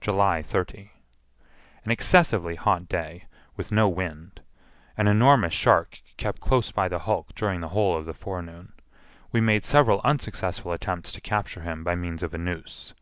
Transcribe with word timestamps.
July 0.00 0.40
30. 0.42 0.90
An 1.84 1.90
excessively 1.90 2.54
hot 2.54 2.88
day, 2.88 3.26
with 3.54 3.70
no 3.70 3.86
wind. 3.86 4.40
An 4.96 5.06
enormous 5.08 5.52
shark 5.52 6.00
kept 6.16 6.40
close 6.40 6.70
by 6.72 6.88
the 6.88 7.00
hulk 7.00 7.34
during 7.34 7.60
the 7.60 7.68
whole 7.68 7.94
of 7.94 8.06
the 8.06 8.14
forenoon. 8.14 8.72
We 9.30 9.42
made 9.42 9.66
several 9.66 10.00
unsuccessful 10.04 10.72
attempts 10.72 11.12
to 11.12 11.20
capture 11.20 11.60
him 11.60 11.84
by 11.84 11.96
means 11.96 12.22
of 12.22 12.32
a 12.32 12.38
noose. 12.38 12.94